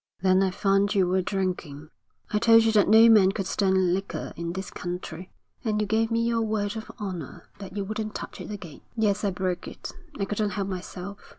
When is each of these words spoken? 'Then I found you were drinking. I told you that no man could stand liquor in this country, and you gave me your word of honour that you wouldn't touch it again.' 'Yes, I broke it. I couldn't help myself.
'Then 0.23 0.41
I 0.41 0.49
found 0.49 0.95
you 0.95 1.07
were 1.07 1.21
drinking. 1.21 1.89
I 2.31 2.39
told 2.39 2.63
you 2.63 2.71
that 2.71 2.87
no 2.89 3.07
man 3.07 3.31
could 3.33 3.45
stand 3.45 3.93
liquor 3.93 4.33
in 4.35 4.53
this 4.53 4.71
country, 4.71 5.31
and 5.63 5.79
you 5.79 5.85
gave 5.85 6.09
me 6.09 6.23
your 6.23 6.41
word 6.41 6.75
of 6.75 6.89
honour 6.99 7.45
that 7.59 7.77
you 7.77 7.83
wouldn't 7.83 8.15
touch 8.15 8.41
it 8.41 8.49
again.' 8.49 8.81
'Yes, 8.95 9.23
I 9.23 9.29
broke 9.29 9.67
it. 9.67 9.91
I 10.19 10.25
couldn't 10.25 10.49
help 10.57 10.69
myself. 10.69 11.19